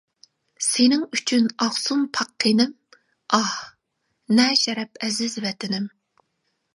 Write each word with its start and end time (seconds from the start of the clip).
سېنىڭ 0.67 1.01
ئۈچۈن 1.17 1.43
ئاقسۇن 1.65 2.07
پاك 2.17 2.31
قېنىم، 2.43 2.71
ئاھ، 3.39 3.53
نە 4.39 4.47
شەرەپ 4.63 5.01
ئەزىز 5.09 5.37
ۋەتىنىم. 5.45 5.87